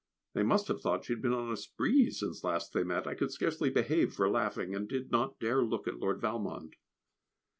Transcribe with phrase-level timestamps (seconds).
[0.33, 3.05] They must have thought she had been on a spree since last they met!
[3.05, 6.73] I could hardly behave for laughing, and did not dare to look at Lord Valmond.